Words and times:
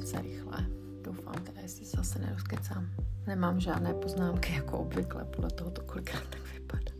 velice 0.00 0.22
rychle. 0.22 0.66
Doufám 1.02 1.34
teda, 1.34 1.60
jestli 1.60 1.84
se 1.84 1.96
zase 1.96 2.18
nerozkecám. 2.18 2.90
Nemám 3.26 3.60
žádné 3.60 3.94
poznámky, 3.94 4.52
jako 4.52 4.78
obvykle, 4.78 5.24
podle 5.24 5.50
toho 5.50 5.70
to 5.70 5.82
kolikrát 5.82 6.22
tak 6.30 6.40
vypadá. 6.54 6.92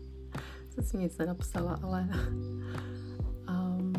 Jsem 0.69 0.83
si 0.83 0.97
nic 0.97 1.17
nenapsala, 1.17 1.79
ale 1.81 2.09
um, 3.49 3.93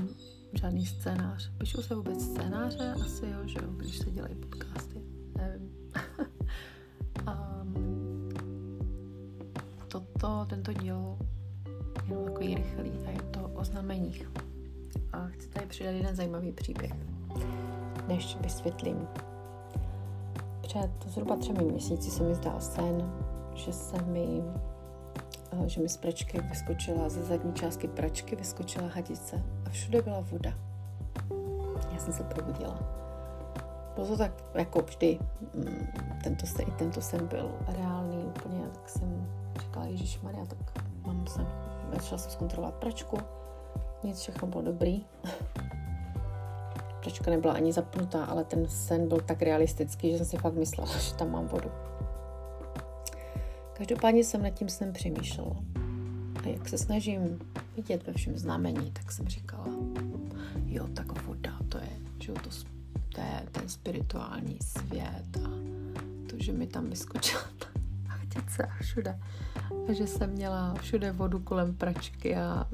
žádný 0.53 0.87
scénář. 0.87 1.53
Píšou 1.59 1.83
se 1.83 1.95
vůbec 1.95 2.23
scénáře? 2.23 2.95
Asi 3.05 3.27
jo, 3.27 3.47
že 3.47 3.59
jo, 3.63 3.71
když 3.77 3.99
se 3.99 4.11
dělají 4.11 4.35
podcasty. 4.35 5.03
Nevím. 5.37 5.71
um, 7.63 8.29
toto, 9.89 10.47
tento 10.51 10.73
díl 10.73 11.19
je 12.07 12.25
takový 12.25 12.55
rychlý 12.55 12.91
a 13.07 13.11
je 13.11 13.23
to 13.23 13.49
o 13.49 13.65
znameních. 13.65 14.31
A 15.13 15.27
chci 15.27 15.49
tady 15.49 15.67
přidat 15.67 15.91
jeden 15.91 16.17
zajímavý 16.17 16.53
příběh, 16.53 16.93
než 18.09 18.37
vysvětlím. 18.41 19.09
Před 20.61 20.91
zhruba 21.07 21.37
třemi 21.37 21.65
měsíci 21.65 22.11
se 22.11 22.23
mi 22.23 22.35
zdál 22.35 22.61
sen, 22.61 23.13
že 23.55 23.73
se 23.73 24.03
mi 24.03 24.43
eh, 25.53 25.69
že 25.69 25.81
mi 25.81 25.89
z 25.89 25.97
pračky 25.97 26.41
vyskočila, 26.41 27.09
ze 27.09 27.23
zadní 27.23 27.53
částky 27.53 27.89
pračky 27.89 28.37
vyskočila 28.37 28.89
hadice 28.89 29.43
a 29.67 29.71
všude 29.71 30.03
byla 30.03 30.21
voda. 30.21 30.55
Já 31.93 31.99
jsem 31.99 32.13
se 32.13 32.23
probudila. 32.23 32.79
Bylo 33.95 34.07
to 34.07 34.17
tak 34.17 34.33
jako 34.55 34.81
vždy, 34.81 35.19
mm, 35.55 35.87
tento 36.25 36.47
sen, 36.47 36.69
i 36.69 36.71
tento 36.71 37.01
sen 37.01 37.27
byl 37.27 37.51
reálný 37.69 38.25
úplně, 38.25 38.61
tak 38.73 38.89
jsem 38.89 39.29
říkala, 39.61 39.87
Ježíš 39.87 40.21
Maria, 40.21 40.47
tak 40.47 40.85
mám 41.07 41.27
sen. 41.27 41.47
Začala 41.95 42.19
jsem 42.19 42.31
zkontrolovat 42.31 42.75
pračku, 42.75 43.19
nic, 44.03 44.19
všechno 44.19 44.49
bylo 44.49 44.63
dobrý. 44.63 45.05
Pračka 47.03 47.31
nebyla 47.31 47.55
ani 47.55 47.73
zapnutá, 47.73 48.25
ale 48.25 48.45
ten 48.45 48.69
sen 48.69 49.09
byl 49.09 49.21
tak 49.21 49.43
realistický, 49.43 50.11
že 50.11 50.17
jsem 50.17 50.27
si 50.27 50.37
fakt 50.37 50.55
myslela, 50.55 50.99
že 50.99 51.15
tam 51.15 51.31
mám 51.31 51.47
vodu. 51.47 51.71
Každopádně 53.73 54.25
jsem 54.25 54.43
nad 54.43 54.51
tím 54.51 54.69
snem 54.69 54.93
přemýšlela. 54.93 55.57
A 56.45 56.49
jak 56.49 56.69
se 56.69 56.79
snažím 56.79 57.39
vidět 57.77 58.07
ve 58.07 58.13
všem 58.13 58.39
znamení, 58.39 58.91
tak 58.91 59.13
jsem 59.13 59.29
říkala, 59.29 59.67
jo, 60.67 60.89
tak 60.95 61.23
voda, 61.23 61.59
to 61.69 61.79
je, 61.79 61.91
že 62.21 62.33
to, 62.33 62.51
to 63.15 63.21
je 63.21 63.47
ten 63.53 63.69
spirituální 63.69 64.59
svět 64.63 65.37
a 65.45 65.49
to, 66.31 66.37
že 66.37 66.53
mi 66.53 66.67
tam 66.67 66.91
vyskočila 66.91 67.43
hadice 68.07 68.63
a 68.63 68.83
všude. 68.83 69.19
A 69.89 69.93
že 69.93 70.07
jsem 70.07 70.31
měla 70.31 70.75
všude 70.75 71.13
vodu 71.13 71.41
kolem 71.41 71.75
pračky 71.75 72.37
a 72.37 72.67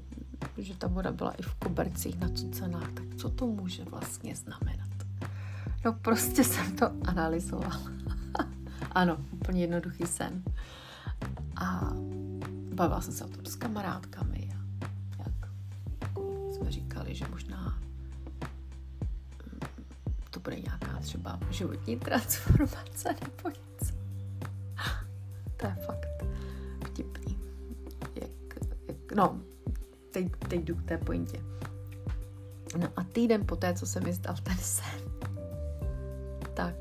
že 0.64 0.77
ta 0.77 0.87
voda 0.87 1.12
byla 1.12 1.31
i 1.31 1.42
v 1.42 1.55
kobercích 1.55 2.19
nacucená, 2.19 2.81
tak 2.81 3.05
co 3.17 3.31
to 3.31 3.47
může 3.47 3.84
vlastně 3.84 4.37
znamenat? 4.37 4.89
No 5.84 5.92
prostě 5.92 6.45
jsem 6.45 6.77
to 6.77 6.91
analyzovala. 7.05 7.83
ano, 8.92 9.17
úplně 9.33 9.61
jednoduchý 9.61 10.06
sen. 10.06 10.42
A 11.56 11.92
bavila 12.75 13.01
jsem 13.01 13.14
se 13.14 13.25
o 13.25 13.29
tom 13.29 13.47
s 13.47 13.56
kamarádkami. 13.56 14.51
A 14.53 14.59
jak 15.19 15.51
jako 16.03 16.51
jsme 16.53 16.73
říkali, 16.73 17.14
že 17.14 17.29
možná 17.31 17.79
mm, 19.53 19.61
to 20.31 20.41
bude 20.41 20.56
nějaká 20.56 20.98
třeba 21.01 21.39
životní 21.51 21.97
transformace 21.97 23.09
nebo 23.23 23.48
něco. 23.48 23.95
to 25.56 25.67
je 25.67 25.77
fakt 25.86 26.25
vtipný. 26.86 27.39
Jak, 28.14 28.31
jak, 28.89 29.12
no, 29.14 29.41
teď, 30.19 30.33
teď 30.48 30.64
jdu 30.64 30.74
k 30.74 30.83
té 30.83 30.98
pointě. 30.98 31.41
No 32.78 32.88
a 32.97 33.05
týden 33.05 33.47
poté, 33.47 33.74
co 33.74 33.86
se 33.86 34.00
mi 34.00 34.12
zdal 34.12 34.36
ten 34.42 34.56
sen, 34.56 35.01
tak 36.55 36.74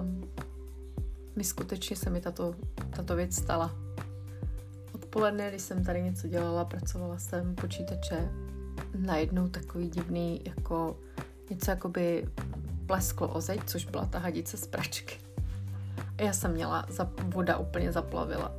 um, 0.00 0.30
mi 1.36 1.44
skutečně 1.44 1.96
se 1.96 2.10
mi 2.10 2.20
tato, 2.20 2.54
tato 2.96 3.16
věc 3.16 3.34
stala. 3.34 3.74
Odpoledne, 4.94 5.50
když 5.50 5.62
jsem 5.62 5.84
tady 5.84 6.02
něco 6.02 6.28
dělala, 6.28 6.64
pracovala 6.64 7.18
jsem 7.18 7.54
počítače, 7.54 8.30
najednou 8.98 9.48
takový 9.48 9.88
divný, 9.88 10.40
jako 10.44 10.96
něco 11.50 11.70
jakoby 11.70 12.28
plesklo 12.86 13.28
o 13.28 13.40
zeď, 13.40 13.60
což 13.66 13.84
byla 13.84 14.06
ta 14.06 14.18
hadice 14.18 14.56
z 14.56 14.66
pračky. 14.66 15.18
A 16.18 16.22
já 16.22 16.32
jsem 16.32 16.52
měla, 16.52 16.86
voda 17.22 17.56
úplně 17.56 17.92
zaplavila 17.92 18.52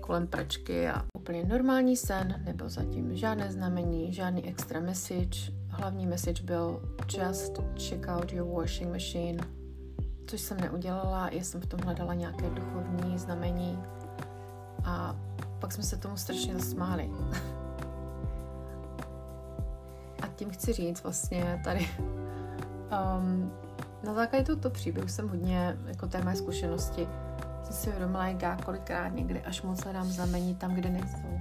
kolem 0.00 0.26
pračky 0.26 0.88
a 0.88 1.04
úplně 1.22 1.44
normální 1.44 1.96
sen, 1.96 2.42
nebyl 2.44 2.68
zatím 2.68 3.16
žádné 3.16 3.52
znamení, 3.52 4.12
žádný 4.12 4.48
extra 4.48 4.80
message. 4.80 5.52
Hlavní 5.68 6.06
message 6.06 6.42
byl 6.42 6.82
just 7.08 7.60
check 7.88 8.08
out 8.08 8.32
your 8.32 8.48
washing 8.48 8.92
machine, 8.92 9.44
což 10.26 10.40
jsem 10.40 10.60
neudělala, 10.60 11.28
já 11.32 11.44
jsem 11.44 11.60
v 11.60 11.66
tom 11.66 11.80
hledala 11.80 12.14
nějaké 12.14 12.50
duchovní 12.50 13.18
znamení 13.18 13.78
a 14.84 15.16
pak 15.58 15.72
jsme 15.72 15.82
se 15.82 15.96
tomu 15.96 16.16
strašně 16.16 16.54
zasmáli. 16.54 17.10
a 20.22 20.26
tím 20.36 20.50
chci 20.50 20.72
říct 20.72 21.02
vlastně 21.02 21.60
tady, 21.64 21.88
um, 23.18 23.52
na 24.04 24.14
základě 24.14 24.44
tohoto 24.44 24.70
příběhu 24.70 25.08
jsem 25.08 25.28
hodně, 25.28 25.78
jako 25.86 26.06
té 26.06 26.24
mé 26.24 26.36
zkušenosti, 26.36 27.08
jsem 27.72 27.82
si 27.82 27.88
uvědomila, 27.88 28.26
jak 28.28 28.42
já 28.42 28.56
kolikrát 28.56 29.08
někdy 29.08 29.42
až 29.42 29.62
moc 29.62 29.80
hledám 29.80 30.06
znamení 30.06 30.54
tam, 30.54 30.74
kde 30.74 30.90
nejsou. 30.90 31.40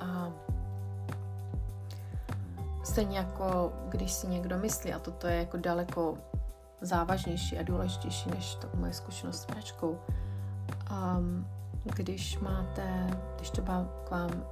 A 0.00 0.32
stejně 2.84 3.18
jako 3.18 3.72
když 3.88 4.12
si 4.12 4.26
někdo 4.26 4.58
myslí, 4.58 4.92
a 4.92 4.98
toto 4.98 5.26
je 5.26 5.36
jako 5.36 5.56
daleko 5.56 6.18
závažnější 6.80 7.58
a 7.58 7.62
důležitější 7.62 8.30
než 8.30 8.54
to 8.54 8.68
moje 8.74 8.92
zkušenost 8.92 9.40
s 9.42 9.46
pračkou. 9.46 9.98
Um, 10.90 11.46
když 11.84 12.38
máte, 12.38 13.10
když 13.36 13.50
třeba 13.50 13.88
k 14.04 14.10
vám 14.10 14.44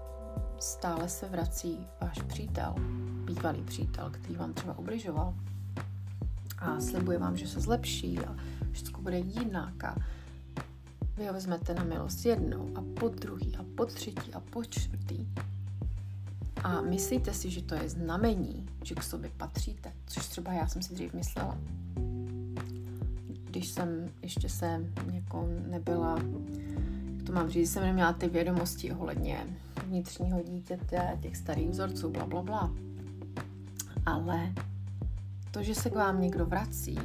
stále 0.58 1.08
se 1.08 1.28
vrací 1.28 1.86
váš 2.00 2.22
přítel, 2.22 2.74
bývalý 3.24 3.62
přítel, 3.62 4.10
který 4.10 4.36
vám 4.36 4.52
třeba 4.52 4.78
ubližoval 4.78 5.34
a 6.58 6.80
slibuje 6.80 7.18
vám, 7.18 7.36
že 7.36 7.48
se 7.48 7.60
zlepší 7.60 8.18
a 8.18 8.34
všechno 8.72 9.02
bude 9.02 9.18
jinak 9.18 9.84
a 9.84 9.96
vy 11.16 11.26
ho 11.26 11.32
vezmete 11.32 11.74
na 11.74 11.84
milost 11.84 12.26
jednou 12.26 12.70
a 12.74 12.82
po 13.00 13.08
druhý 13.08 13.56
a 13.56 13.64
po 13.76 13.86
třetí 13.86 14.34
a 14.34 14.40
po 14.40 14.64
čtvrtý 14.64 15.26
a 16.64 16.80
myslíte 16.80 17.34
si, 17.34 17.50
že 17.50 17.62
to 17.62 17.74
je 17.74 17.88
znamení, 17.88 18.66
že 18.84 18.94
k 18.94 19.02
sobě 19.02 19.30
patříte, 19.36 19.92
což 20.06 20.26
třeba 20.26 20.52
já 20.52 20.66
jsem 20.66 20.82
si 20.82 20.94
dřív 20.94 21.14
myslela. 21.14 21.58
Když 23.44 23.68
jsem 23.68 24.10
ještě 24.22 24.48
se 24.48 24.86
jako 25.12 25.48
nebyla, 25.68 26.18
jak 27.16 27.22
to 27.26 27.32
mám 27.32 27.48
říct, 27.48 27.72
jsem 27.72 27.82
neměla 27.82 28.12
ty 28.12 28.28
vědomosti 28.28 28.92
ohledně 28.92 29.46
vnitřního 29.86 30.42
dítěte, 30.42 31.18
těch 31.20 31.36
starých 31.36 31.70
vzorců, 31.70 32.10
bla, 32.10 32.26
bla, 32.26 32.42
bla. 32.42 32.72
Ale 34.06 34.52
to, 35.50 35.62
že 35.62 35.74
se 35.74 35.90
k 35.90 35.94
vám 35.94 36.20
někdo 36.20 36.46
vrací, 36.46 36.98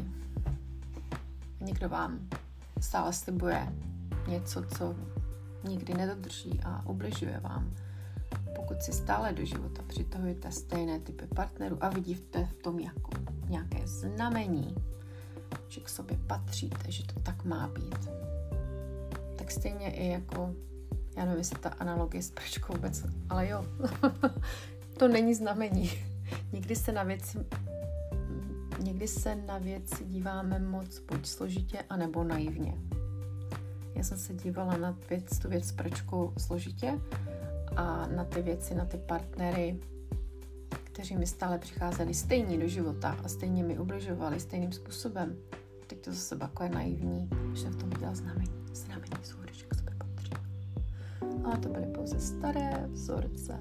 někdo 1.65 1.89
vám 1.89 2.29
stále 2.79 3.13
slibuje 3.13 3.73
něco, 4.27 4.63
co 4.63 4.95
nikdy 5.63 5.93
nedodrží 5.93 6.59
a 6.63 6.89
ubližuje 6.89 7.39
vám, 7.39 7.73
pokud 8.55 8.81
si 8.81 8.93
stále 8.93 9.33
do 9.33 9.45
života 9.45 9.83
přitahujete 9.87 10.51
stejné 10.51 10.99
typy 10.99 11.27
partnerů 11.27 11.77
a 11.81 11.89
vidíte 11.89 12.45
v 12.45 12.53
tom 12.63 12.79
jako 12.79 13.11
nějaké 13.49 13.87
znamení, 13.87 14.75
že 15.67 15.81
k 15.81 15.89
sobě 15.89 16.17
patříte, 16.27 16.91
že 16.91 17.03
to 17.03 17.19
tak 17.19 17.45
má 17.45 17.67
být, 17.67 18.09
tak 19.35 19.51
stejně 19.51 19.91
i 19.91 20.07
jako, 20.07 20.53
já 21.17 21.25
nevím, 21.25 21.37
jestli 21.39 21.59
ta 21.59 21.69
analogie 21.69 22.23
s 22.23 22.31
prčkou 22.31 22.73
vůbec, 22.73 23.05
ale 23.29 23.47
jo, 23.47 23.65
to 24.97 25.07
není 25.07 25.35
znamení. 25.35 25.91
Někdy 26.53 26.75
se 26.75 26.91
na 26.91 27.03
věci 27.03 27.37
někdy 28.79 29.07
se 29.07 29.35
na 29.35 29.57
věci 29.57 30.05
díváme 30.05 30.59
moc 30.59 30.99
buď 30.99 31.25
složitě, 31.25 31.77
anebo 31.89 32.23
naivně. 32.23 32.73
Já 33.95 34.03
jsem 34.03 34.17
se 34.17 34.33
dívala 34.33 34.77
na 34.77 34.97
věc, 35.09 35.39
tu 35.39 35.49
věc 35.49 35.65
s 35.65 35.71
pračkou 35.71 36.33
složitě 36.37 37.01
a 37.75 38.07
na 38.07 38.25
ty 38.25 38.41
věci, 38.41 38.75
na 38.75 38.85
ty 38.85 38.97
partnery, 38.97 39.79
kteří 40.83 41.17
mi 41.17 41.27
stále 41.27 41.57
přicházeli 41.57 42.13
stejně 42.13 42.57
do 42.57 42.67
života 42.67 43.17
a 43.23 43.27
stejně 43.27 43.63
mi 43.63 43.79
ubližovali 43.79 44.39
stejným 44.39 44.71
způsobem. 44.71 45.37
Teď 45.87 45.99
to 45.99 46.11
zase 46.11 46.37
jako 46.41 46.63
je 46.63 46.69
naivní, 46.69 47.29
že 47.53 47.69
v 47.69 47.75
tom 47.75 47.89
viděla 47.89 48.15
znamení. 48.15 48.51
Znamení 48.73 49.13
jsou 49.23 49.37
k 49.67 49.75
sobě 49.75 49.95
patří. 49.97 50.31
Ale 51.43 51.57
to 51.57 51.69
byly 51.69 51.85
pouze 51.85 52.19
staré 52.19 52.87
vzorce, 52.91 53.59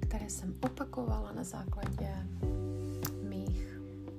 které 0.00 0.30
jsem 0.30 0.54
opakovala 0.62 1.32
na 1.32 1.44
základě 1.44 2.08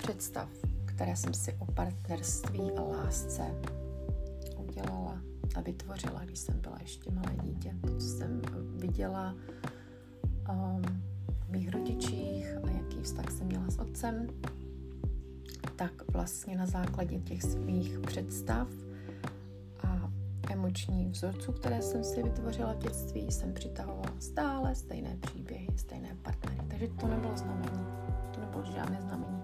představ, 0.08 0.50
které 0.86 1.16
jsem 1.16 1.34
si 1.34 1.58
o 1.60 1.66
partnerství 1.72 2.72
a 2.72 2.82
lásce 2.82 3.44
udělala 4.58 5.22
a 5.56 5.62
vytvořila, 5.62 6.26
když 6.26 6.40
jsem 6.40 6.62
byla 6.62 6.78
ještě 6.82 7.12
malé 7.12 7.36
dítě. 7.44 7.76
To, 7.82 7.96
co 7.96 8.08
jsem 8.08 8.42
viděla 8.76 9.36
um, 10.52 10.82
v 11.40 11.50
mých 11.50 11.70
rodičích 11.70 12.48
a 12.64 12.70
jaký 12.70 13.02
vztah 13.02 13.32
jsem 13.32 13.48
měla 13.48 13.70
s 13.70 13.80
otcem, 13.80 14.28
tak 15.76 15.92
vlastně 16.12 16.58
na 16.58 16.66
základě 16.66 17.20
těch 17.20 17.44
svých 17.44 18.00
představ 18.00 18.68
a 19.84 20.12
emočních 20.52 21.12
vzorců, 21.12 21.52
které 21.52 21.82
jsem 21.82 22.04
si 22.04 22.24
vytvořila 22.24 22.74
v 22.74 22.78
dětství, 22.78 23.32
jsem 23.32 23.54
přitahovala 23.54 24.14
stále 24.20 24.76
stejné 24.76 25.18
příběhy, 25.22 25.68
stejné 25.76 26.18
partnery. 26.22 26.62
Takže 26.68 26.88
to 26.88 27.08
nebylo 27.08 27.38
znamení. 27.38 27.86
To 28.34 28.42
nebylo 28.42 28.64
žádné 28.64 29.02
znamení. 29.02 29.37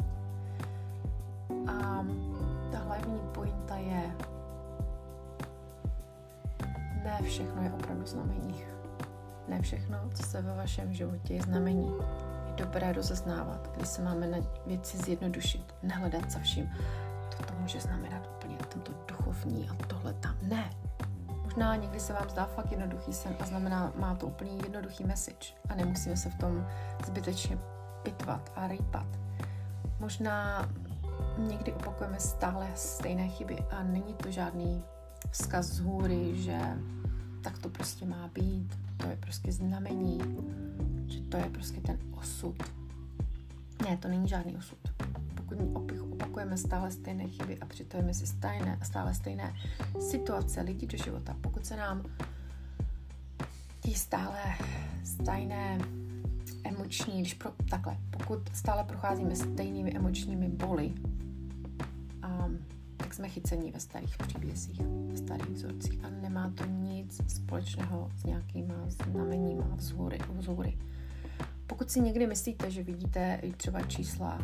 Pointa 3.33 3.75
je, 3.75 4.15
ne 7.03 7.19
všechno 7.23 7.63
je 7.63 7.71
opravdu 7.71 8.05
znamení. 8.05 8.63
Ne 9.47 9.61
všechno, 9.61 9.97
co 10.13 10.23
se 10.23 10.41
ve 10.41 10.55
vašem 10.55 10.93
životě 10.93 11.33
je 11.33 11.41
znamení. 11.41 11.93
Je 12.47 12.53
dobré 12.55 12.93
rozeznávat, 12.93 13.71
když 13.75 13.87
se 13.87 14.01
máme 14.01 14.27
na 14.27 14.37
věci 14.65 14.97
zjednodušit, 14.97 15.75
nehledat 15.83 16.31
za 16.31 16.39
vším. 16.39 16.71
To 17.47 17.53
může 17.59 17.81
znamenat 17.81 18.29
úplně 18.35 18.57
tento 18.57 18.91
duchovní 19.07 19.69
a 19.69 19.85
tohle 19.87 20.13
tam. 20.13 20.35
Ne. 20.41 20.69
Možná 21.43 21.75
někdy 21.75 21.99
se 21.99 22.13
vám 22.13 22.29
zdá 22.29 22.45
fakt 22.45 22.71
jednoduchý 22.71 23.13
sen 23.13 23.35
a 23.39 23.45
znamená, 23.45 23.93
má 23.95 24.15
to 24.15 24.27
úplně 24.27 24.51
jednoduchý 24.51 25.03
message 25.03 25.53
a 25.69 25.75
nemusíme 25.75 26.17
se 26.17 26.29
v 26.29 26.35
tom 26.35 26.67
zbytečně 27.05 27.57
pitvat 28.03 28.51
a 28.55 28.67
rýpat. 28.67 29.07
Možná 29.99 30.69
někdy 31.37 31.73
opakujeme 31.73 32.19
stále 32.19 32.71
stejné 32.75 33.29
chyby 33.29 33.57
a 33.71 33.83
není 33.83 34.13
to 34.13 34.31
žádný 34.31 34.83
vzkaz 35.31 35.65
z 35.65 35.79
hůry, 35.79 36.35
že 36.35 36.59
tak 37.43 37.57
to 37.57 37.69
prostě 37.69 38.05
má 38.05 38.27
být, 38.27 38.79
to 38.97 39.07
je 39.07 39.15
prostě 39.15 39.51
znamení, 39.51 40.21
že 41.07 41.21
to 41.21 41.37
je 41.37 41.49
prostě 41.49 41.81
ten 41.81 41.97
osud. 42.17 42.55
Ne, 43.89 43.97
to 43.97 44.07
není 44.07 44.27
žádný 44.27 44.57
osud. 44.57 44.77
Pokud 45.35 45.57
opakujeme 46.11 46.57
stále 46.57 46.91
stejné 46.91 47.27
chyby 47.27 47.59
a 47.59 47.65
přitojeme 47.65 48.13
si 48.13 48.27
stejné, 48.27 48.79
stále 48.83 49.13
stejné 49.13 49.55
situace 50.09 50.61
lidí 50.61 50.87
do 50.87 50.97
života, 50.97 51.35
pokud 51.41 51.65
se 51.65 51.77
nám 51.77 52.03
tí 53.79 53.93
stále 53.93 54.39
stejné 55.03 55.79
emoční, 56.63 57.19
když 57.19 57.33
pro, 57.33 57.51
takhle, 57.69 57.97
pokud 58.09 58.39
stále 58.53 58.83
procházíme 58.83 59.35
stejnými 59.35 59.91
emočními 59.91 60.49
boly, 60.49 60.93
um, 62.45 62.59
tak 62.97 63.13
jsme 63.13 63.29
chycení 63.29 63.71
ve 63.71 63.79
starých 63.79 64.17
příbězích, 64.17 64.81
ve 65.09 65.17
starých 65.17 65.49
vzorcích 65.49 66.05
a 66.05 66.09
nemá 66.09 66.53
to 66.55 66.65
nic 66.65 67.21
společného 67.27 68.09
s 68.17 68.23
nějakýma 68.23 68.75
znameníma 68.87 69.75
vzhůry. 69.75 70.19
vzhůry. 70.29 70.77
Pokud 71.67 71.91
si 71.91 72.01
někdy 72.01 72.27
myslíte, 72.27 72.71
že 72.71 72.83
vidíte 72.83 73.41
třeba 73.57 73.81
čísla, 73.81 74.39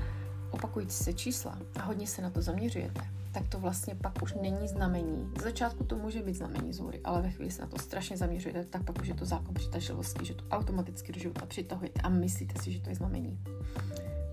opakující 0.51 1.03
se 1.03 1.13
čísla 1.13 1.57
a 1.75 1.81
hodně 1.81 2.07
se 2.07 2.21
na 2.21 2.29
to 2.29 2.41
zaměřujete, 2.41 3.01
tak 3.31 3.47
to 3.47 3.59
vlastně 3.59 3.95
pak 3.95 4.21
už 4.21 4.33
není 4.41 4.67
znamení. 4.67 5.31
Z 5.39 5.43
začátku 5.43 5.83
to 5.83 5.97
může 5.97 6.21
být 6.21 6.35
znamení 6.35 6.73
zhůry, 6.73 7.01
ale 7.03 7.21
ve 7.21 7.29
chvíli 7.29 7.51
se 7.51 7.61
na 7.61 7.67
to 7.67 7.77
strašně 7.77 8.17
zaměřujete, 8.17 8.65
tak 8.65 8.83
pak 8.83 9.01
už 9.01 9.07
je 9.07 9.13
to 9.13 9.25
zákon 9.25 9.53
přitažlivosti, 9.53 10.25
že 10.25 10.33
to 10.33 10.43
automaticky 10.51 11.11
do 11.11 11.19
života 11.19 11.45
přitahujete 11.45 12.01
a 12.01 12.09
myslíte 12.09 12.61
si, 12.61 12.71
že 12.71 12.81
to 12.81 12.89
je 12.89 12.95
znamení. 12.95 13.39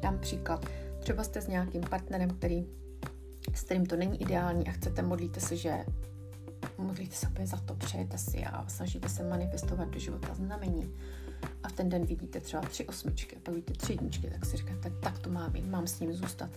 Dám 0.00 0.18
příklad. 0.18 0.66
Třeba 1.00 1.24
jste 1.24 1.40
s 1.40 1.48
nějakým 1.48 1.82
partnerem, 1.82 2.30
který 2.30 2.66
s 3.54 3.62
kterým 3.62 3.86
to 3.86 3.96
není 3.96 4.22
ideální 4.22 4.68
a 4.68 4.70
chcete, 4.70 5.02
modlíte 5.02 5.40
se, 5.40 5.56
že 5.56 5.84
modlíte 6.78 7.14
se 7.14 7.28
za 7.44 7.56
to, 7.56 7.74
přejete 7.74 8.18
si 8.18 8.44
a 8.44 8.68
snažíte 8.68 9.08
se 9.08 9.22
manifestovat 9.22 9.88
do 9.88 9.98
života 9.98 10.34
znamení. 10.34 10.94
A 11.62 11.68
v 11.68 11.72
ten 11.72 11.88
den 11.88 12.06
vidíte 12.06 12.40
třeba 12.40 12.62
tři 12.62 12.86
osmičky, 12.86 13.36
pak 13.42 13.54
vidíte 13.54 13.72
tři 13.72 13.92
jedničky, 13.92 14.30
tak 14.30 14.46
si 14.46 14.56
říkáte, 14.56 14.90
tak 14.90 15.18
to 15.18 15.30
má 15.30 15.48
být, 15.48 15.66
mám 15.66 15.86
s 15.86 16.00
ním 16.00 16.12
zůstat. 16.12 16.50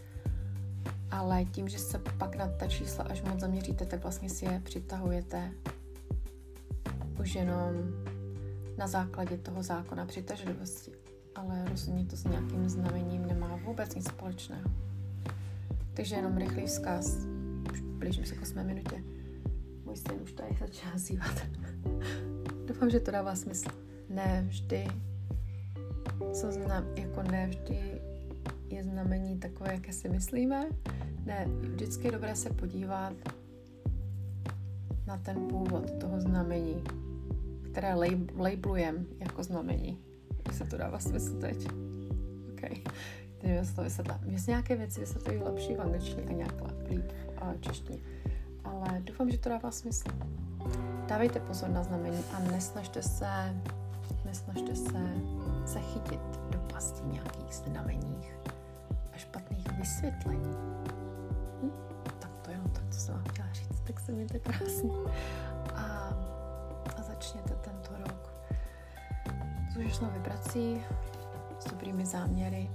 Ale 1.12 1.46
tím, 1.46 1.70
že 1.70 1.80
se 1.80 2.00
pak 2.00 2.36
na 2.36 2.48
ta 2.48 2.68
čísla 2.68 3.04
až 3.04 3.22
moc 3.22 3.40
zaměříte, 3.40 3.86
tak 3.86 4.04
vlastně 4.04 4.30
si 4.30 4.46
je 4.46 4.62
přitahujete 4.64 5.52
už 7.20 7.36
jenom 7.36 7.74
na 8.78 8.88
základě 8.88 9.38
toho 9.38 9.64
zákona 9.64 10.06
přitažlivosti. 10.06 10.92
Ale 11.36 11.66
rozhodně 11.70 12.06
to 12.06 12.16
s 12.16 12.24
nějakým 12.24 12.70
znamením 12.70 13.26
nemá 13.26 13.60
vůbec 13.66 13.96
nic 13.96 14.08
společného. 14.08 14.72
Takže 15.94 16.16
jenom 16.16 16.38
rychlý 16.38 16.66
vzkaz. 16.66 17.18
Už 17.72 17.82
blížím 17.82 18.26
se 18.26 18.36
k 18.36 18.42
8 18.42 18.64
minutě. 18.64 19.04
Můj 19.86 19.98
syn 19.98 20.22
už 20.24 20.32
tady 20.32 20.58
začíná 20.60 20.98
zývat. 20.98 21.48
Doufám, 22.66 22.90
že 22.90 23.00
to 23.00 23.12
dává 23.12 23.36
smysl. 23.36 23.70
Ne 24.10 24.46
vždy, 24.48 24.88
co 26.34 26.52
znam, 26.52 26.86
jako 26.96 27.24
ne 27.24 27.48
vždy 27.48 28.02
je 28.70 28.84
znamení 28.84 29.40
takové, 29.40 29.74
jaké 29.74 29.94
si 29.94 30.10
myslíme. 30.10 30.70
Ne, 31.26 31.48
vždycky 31.60 32.08
je 32.08 32.12
dobré 32.12 32.36
se 32.36 32.50
podívat 32.50 33.14
na 35.08 35.18
ten 35.18 35.48
původ 35.48 36.00
toho 36.00 36.22
znamení, 36.22 36.84
které 37.72 37.94
labelujeme 38.38 39.06
jako 39.20 39.44
znamení. 39.44 39.98
Jestli 40.48 40.68
to 40.68 40.78
dává 40.78 41.00
smysl 41.00 41.40
teď. 41.40 41.68
Okay 42.54 42.84
nevím, 43.44 43.58
jestli 43.58 43.76
to 43.76 43.84
vysvětlá. 43.84 44.20
Mně 44.26 44.40
se 44.40 44.52
nějaké 44.52 44.76
věci 44.76 45.00
vysvětlují 45.00 45.40
lepší 45.40 45.76
v 45.76 45.82
angličtině 45.82 46.24
a 46.28 46.32
nějak 46.32 46.54
líp 46.90 47.12
v 47.58 47.62
češtině. 47.62 48.00
Ale 48.64 49.02
doufám, 49.04 49.32
že 49.32 49.38
to 49.38 49.50
dává 49.50 49.72
smysl. 49.72 50.08
Dávejte 51.08 51.40
pozor 51.40 51.70
na 51.70 51.84
znamení 51.84 52.24
a 52.34 52.40
nesnažte 52.40 53.02
se, 53.02 53.62
nesnažte 54.30 54.76
se 54.76 55.00
se 55.66 55.80
chytit 55.80 56.22
do 56.50 56.60
pastí 56.74 57.04
nějakých 57.06 57.56
znameních 57.56 58.38
a 59.14 59.18
špatných 59.18 59.72
vysvětlení. 59.72 60.56
Hm? 61.64 61.72
Tak 62.20 62.32
to 62.42 62.52
jo, 62.52 62.62
to 62.74 62.96
jsem 62.96 63.16
vám 63.16 63.24
chtěla 63.24 63.48
říct. 63.54 63.82
Tak 63.84 64.00
se 64.00 64.12
mějte 64.12 64.40
krásně. 64.40 64.94
A, 65.76 65.84
a 66.98 67.02
začněte 67.02 67.56
tento 67.56 67.90
rok 67.98 68.34
s 69.74 69.78
úžasnou 69.78 70.10
vibrací, 70.10 70.82
s 71.60 71.66
dobrými 71.66 72.06
záměry 72.06 72.70